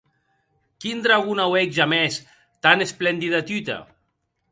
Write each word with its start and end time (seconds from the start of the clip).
Quin 0.85 1.01
dragon 1.07 1.41
auec 1.43 1.69
jamès 1.77 2.15
tant 2.67 2.85
esplendida 2.87 3.43
tuta? 3.51 3.77